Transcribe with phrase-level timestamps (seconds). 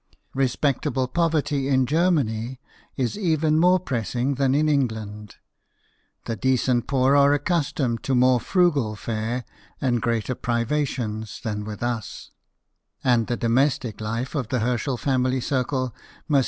[0.33, 2.59] Respectable poverty in Germany
[2.97, 5.35] is even more pressing than in England;
[6.25, 9.45] the decent poor are accustomed to more frugal fare
[9.79, 12.31] and greater privations than with us;
[13.03, 16.39] and the domestic life of the Herschel family circle must WILLIAM HERSCHEL, BANDSMAN.